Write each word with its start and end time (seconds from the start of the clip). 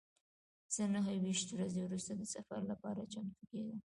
زه 0.73 0.83
نهه 0.93 1.13
ویشت 1.23 1.47
ورځې 1.51 1.79
وروسته 1.83 2.11
د 2.15 2.21
سفر 2.35 2.59
لپاره 2.71 3.09
چمتو 3.13 3.43
کیږم. 3.51 3.79